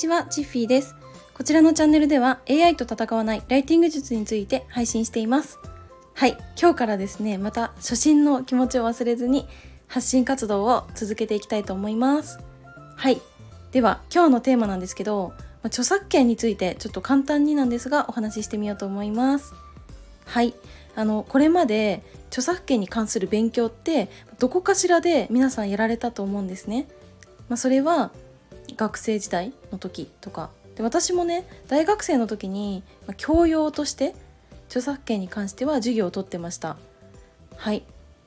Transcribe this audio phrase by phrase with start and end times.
[0.00, 0.96] ちは、チッフィーです。
[1.34, 5.58] こちらのチャンネルでは AI と戦わないライティング術について配信しています。
[6.14, 9.46] はい、今日からですね、また初心の気持ちを忘れずに
[9.88, 12.38] 発信活動を続けていきたいと思います。
[12.96, 13.20] はい、
[13.72, 19.52] では今日のテーマなんですけど、ま著作権についてちょっと簡単になんですがお話ししてみようと思います。
[20.24, 20.54] はい、
[20.96, 24.08] あのこれまで著作権に関する勉強って
[24.38, 26.88] どこかしらで皆さんやられたと思うんですね。
[27.50, 28.12] まあ、それは
[28.76, 30.50] 学生時代の時とか。
[30.76, 32.82] で私もね大学生の時に、
[33.16, 34.14] 教養として
[34.66, 36.76] 著作権に関しては授業を取ってました。
[37.56, 37.82] はい。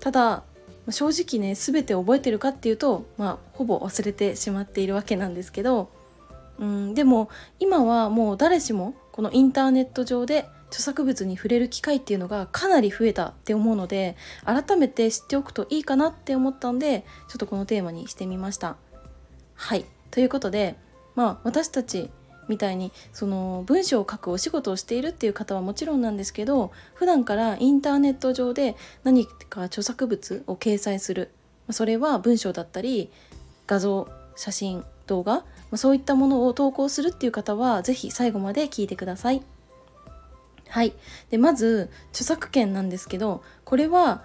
[0.00, 0.42] ただ
[0.90, 5.90] 正直ね全て覚えてるかっていうと、まあ、ほぼ忘れてしまっているわけなんですけど
[6.58, 18.76] うんでも今はもう誰しもこのインターネット上で著作物に触れる機会っていうのがかなり増えたって思うので改めて知っておくといいかなって思ったんでちょっとこのテーマにしてみました。
[19.54, 19.86] はい。
[20.10, 20.76] ということで
[21.14, 22.10] まあ私たち
[22.48, 31.30] みたいにその文章を書くお仕事をしているっていう方はもちろんなんですけど普段からインターネット上で何か著作物を掲載する
[31.70, 33.10] それは文章だったり
[33.66, 39.42] 画像写真動画そういったものを投稿するっていう方は是非最後まで聞いてください。
[40.68, 40.92] はい
[41.30, 44.24] でまず著作権なんですけどこれは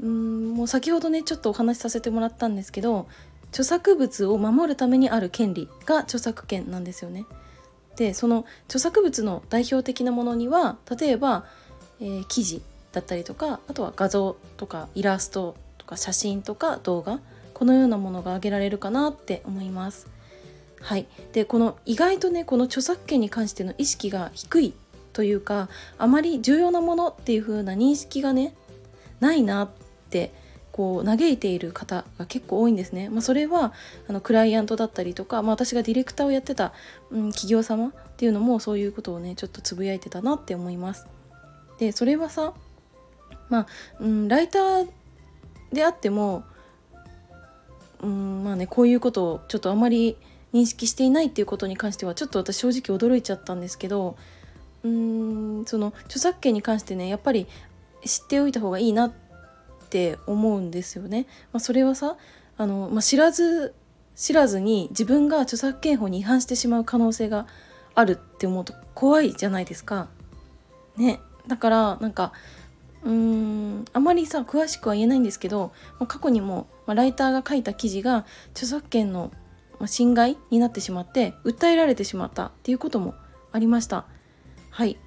[0.00, 3.08] うんもう先ほどねちょっとお話しさせてもらったんですけど
[3.50, 7.26] 著作物を守るためにある権利が著作権なんですよね。
[7.96, 11.44] でその著作物の代表的なものには例えば、
[12.00, 17.20] えー記事だったりとかあとは画像とかイラストとか写真とか動画
[17.54, 20.08] このようなものが挙げられるかなって思います。
[20.80, 24.74] はい、でこの意外とねこの著作権に関しての意識が低い
[25.12, 28.54] というかあまり重要なものっていう風な認識がね
[29.20, 29.68] ないなっ
[30.08, 30.32] て
[30.80, 33.10] こう嘆いている方が結構多いんですね。
[33.10, 33.74] まあ、それは
[34.08, 36.72] あのクライアントだったりとか、まあ、私がディレクターをやってた、
[37.10, 41.06] うん、企業様っていうのもそういうことをねちょっとつぶやいてたなって思います。
[41.78, 42.54] でそれはさ
[43.50, 43.66] まあ、
[44.00, 44.88] うん、ライター
[45.70, 46.44] であっても、
[48.00, 50.16] うん、まあねこういうことをちょっとあまり
[50.54, 54.16] 認識していないっていうことに関してはちょっと私正直驚いちゃったんですけど
[54.82, 57.46] うんその著作権に関してねやっぱり
[58.02, 59.29] 知っておいた方がいいなって
[59.90, 61.26] って思うんですよね。
[61.52, 62.16] まあ、それはさ
[62.56, 63.74] あの、まあ、知らず
[64.14, 67.46] 知らずに自分が著作権法に違反してしまう可能性が
[67.96, 70.08] あるって思うと怖いじゃないですか。
[70.96, 72.32] ね、だからなんか
[73.02, 79.32] うーんあまりさ詳しくは言えないんですけど、まあ、過去にも、まあ、ライターが書いた記事が著作権の
[79.86, 83.14] 侵害になってしまって訴えられてしまったっていうことも
[83.50, 84.04] ありました。
[84.70, 84.98] はい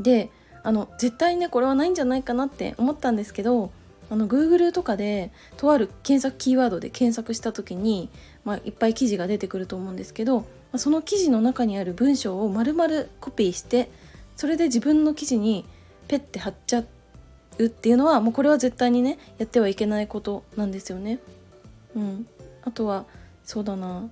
[0.00, 0.30] で
[0.62, 3.72] あの絶対ねこれはないんじゃないかなって思ったんですけど
[4.10, 8.10] あの Google とかでとある検索キーワードで検索した時に、
[8.44, 10.44] まあ、いっぱい記事が出てくると思うんですけど、
[10.76, 13.90] その記事の中にある文章を丸々コピーして
[14.36, 15.64] それで自分の記事に
[16.08, 16.84] ペッて貼っちゃ
[17.58, 21.18] うっていうのはもうこれは絶対にねやってはいけないことなんですよね。
[21.94, 22.26] うん、
[22.64, 23.04] あとは
[23.44, 24.08] そうだな。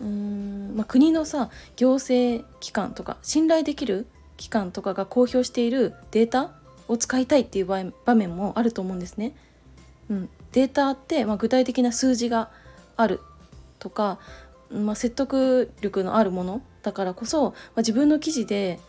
[0.00, 4.06] うーん、まあ、国のさ行政機関とか信頼できる
[4.40, 6.50] 機関とかが公表しているデータ
[6.88, 9.36] を使いたいっていう場合場面もあると思うんですね。
[10.08, 12.50] うん、データって、まあ、具体的な数字が
[12.96, 13.20] ある
[13.78, 14.18] とか、
[14.70, 18.80] まあ、説得力のあるものだからこそ、まあ、自分の記事で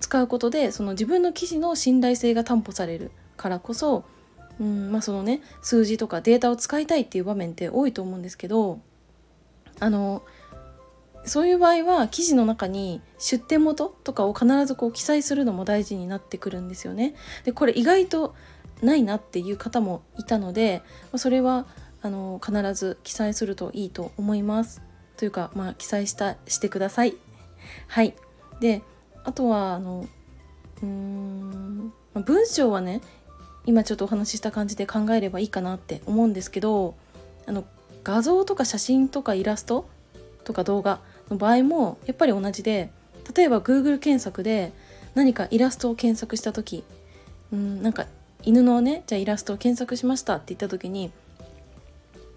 [0.00, 4.04] 使うことでその自分の記事の信頼性が担保されるからこそ、
[4.58, 8.80] うんまあ、そのね数字とかデータを使いたいっていう場面って多いと思うんですけど
[9.80, 10.22] あの
[11.24, 17.14] そういう場合は記事の中に出典元とかを必ずこう記載するのも大事になってくるんですよね。
[17.44, 18.34] でこれ意外と
[18.82, 20.82] ないなっていう方もいたので
[21.16, 21.66] それは
[22.00, 24.82] あの必ず記載するといいと思います。
[25.16, 27.14] というかまあ記載したしてください。
[27.88, 28.14] はい。
[28.60, 28.82] で
[29.24, 30.06] あとはあの
[30.82, 33.00] うーん文章はね
[33.66, 36.94] 今ちょっとお話しした感じで考えればいいかなって思うんですけど
[37.46, 37.64] あの
[38.02, 39.88] 画像とか写真とかイラスト
[40.44, 41.00] とか動画
[41.30, 42.90] の場合もやっぱり同じで
[43.34, 44.72] 例えば Google 検索で
[45.14, 46.84] 何かイラストを検索した時
[47.52, 48.06] うんなんか
[48.44, 51.10] 犬のねじゃあイラストを検索しましたって言った時に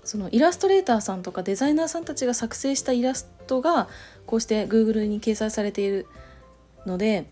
[0.04, 3.88] そのイラストレーターさんとかデザイナーさんたちが作成したイラストが
[4.26, 6.08] こうして Google に掲載されている
[6.86, 7.30] ので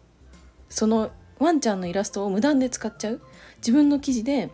[0.70, 3.22] そのワンちゃんのイラストを無断で使っちゃう
[3.58, 4.50] 自分の記事で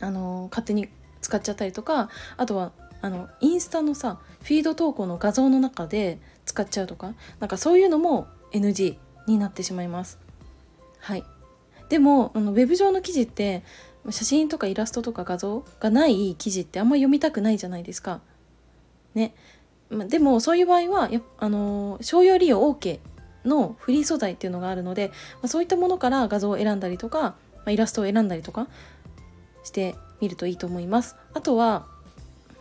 [0.00, 0.88] あの勝手に
[1.20, 8.96] 使っちゃったりとかあとはあのインスタのさフィード投稿の画像の中で使っちゃうとかなんかそういうのも NG
[9.26, 10.18] になってしまいます。
[10.98, 11.24] はい
[11.88, 13.62] でもあのウェブ上の記事って
[14.08, 18.20] 写真とかイラストとか画像がない記事ってあんま読みたくないじゃないですか。
[19.14, 19.34] ね
[19.90, 22.98] でもそういう場合はやあの商用利用 OK
[23.44, 28.68] のフリー素材っていうのがあるので、まあ、そういったものから画像を選んだりとか、まあ、イラストを選んだりとか
[29.64, 31.16] してみるといいと思います。
[31.34, 31.86] あとは、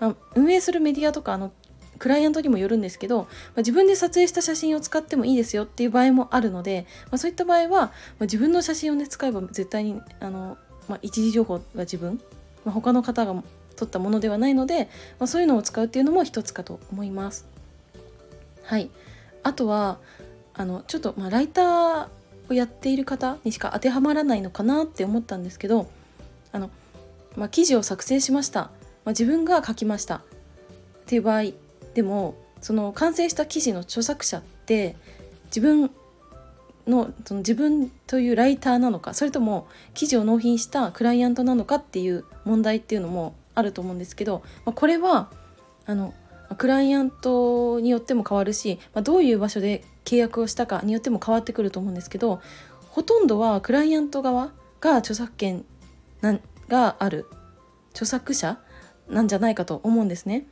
[0.02, 1.54] まあ、運営するメディアとかあの
[2.00, 3.28] クライアントにもよるんですけど、まあ、
[3.58, 10.58] 自分で撮影した写真を使ってもいいですよっていう場合もあるので、まあ、そういった場合は、まあ、自分の写真をね使えば絶対にあの、
[10.90, 12.20] ま、一時情報が自分、
[12.66, 13.44] ま、他の方が
[13.76, 14.90] 撮ったものではないので、
[15.20, 17.46] ま、そういうのを使うっていうのも一つかと思います。
[18.64, 18.90] はい
[19.44, 20.00] あとは
[20.54, 22.08] あのちょっとまライター
[22.50, 25.90] をやっている方にしか当てはまらないのかなって思ったんですけど
[26.52, 26.70] あの、
[27.36, 28.70] ま、記事を作成しました、
[29.12, 30.16] まあ、自分が書きました。
[30.16, 30.22] っ
[31.06, 31.52] ていう場合
[31.94, 34.96] でもその完成した記事の著作者って
[35.48, 35.92] 自分
[36.88, 45.30] のその自分というライターなのかそれとも記事を納品したクライアントなのかっていう問題っていうのもあると思うんですけど、まあ、これは
[45.86, 46.14] あの
[46.58, 52.40] クライアントによっても変わるし、まあ、どういう場所で契約をしたかによっても変わってくると思うんですけど
[52.90, 55.66] ほとんどはクライアント側が著作権
[56.70, 57.26] がある
[57.92, 58.58] 著作者
[59.12, 60.46] なんじゃないかと思うんですね。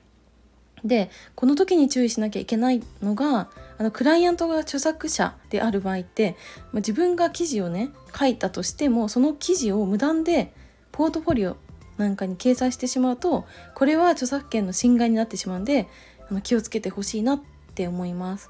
[0.86, 6.38] でこの時に注意しなきゃいけないのがあのクライアントが著作者である場合って、
[6.72, 10.54] ま、自分が記事をね書いたとしてもその記事を無断で
[10.92, 11.58] ポートフォリオ
[11.98, 13.46] なんかに掲載してしまうと
[13.76, 15.88] これは著作権の侵害になってしまうんで
[16.30, 17.42] あの気をつけてほしいなっ
[17.76, 18.50] て思います。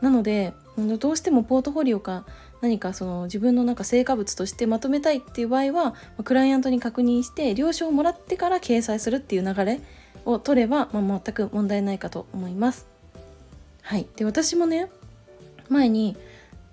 [0.00, 0.54] なので
[0.98, 2.24] どうしてもポートフォリオか
[2.60, 9.80] 何かその自分のなんか成果物としてまとめたいっていう場合はクライアントに確認して了承をもらってから掲載するっていう流れ
[10.24, 12.86] を取れば、まあ、全く問題ないかと思います。
[13.82, 14.90] はい、で私もね
[15.68, 16.16] 前に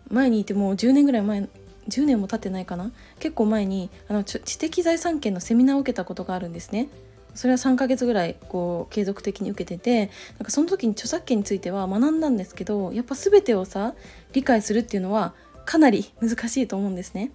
[0.09, 1.47] 前にいてもう10年ぐらい前
[1.89, 2.91] 10年も経ってないかな？
[3.19, 6.89] 結構前にあの知的財産権のセミナーを受けたことがあるんですね。
[7.33, 13.93] それは3ヶ月ぐらいこう継続的に受けててなんかその時に著作権については学んだんですけどやっぱ全てをさ
[14.33, 15.35] 理解するっていうのは
[15.67, 17.31] かなり難しいと思うんですね。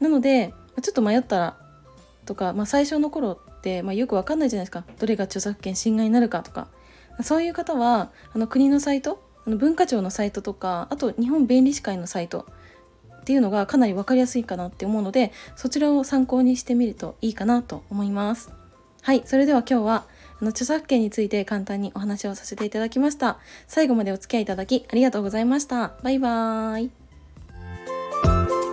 [0.00, 1.56] なのでちょっと迷ったら
[2.24, 4.84] とか、まあ、最初の頃って、まあ、よく分かんないじゃないですか。
[4.98, 6.68] どれが著作権侵害になるかとか。
[7.22, 12.46] そういう方はあの国のサイトあの文化庁のサイトとかあと日本弁理士会のサイト
[13.20, 18.50] っていうのがかなり分かりやすいかなって思うのでそちらを参考にしてみるといいかなと思います。
[19.02, 20.06] はいそれでは今日は
[20.40, 23.38] あの著作権について簡単にお話をさせていただきました。
[23.66, 25.92] 最後までお付き合いいただきありがとうございました。
[26.02, 27.09] バイバーイ。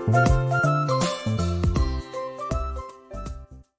[0.07, 0.46] Bye.